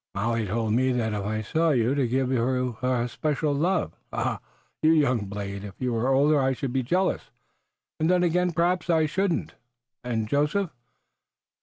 [0.15, 3.93] Molly told me that if I saw you to give you her special love.
[4.11, 4.39] Ah,
[4.81, 7.29] you young blade, if you were older I should be jealous,
[7.99, 9.53] and then, again, perhaps I shouldn't!"
[10.03, 10.71] "And Joseph?"